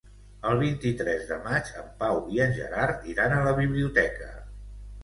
El 0.51 0.55
vint-i-tres 0.61 1.27
de 1.33 1.37
maig 1.49 1.69
en 1.83 1.93
Pau 2.01 2.19
i 2.39 2.43
en 2.47 2.59
Gerard 2.59 3.07
iran 3.15 3.37
a 3.39 3.47
la 3.51 3.57
biblioteca. 3.65 4.35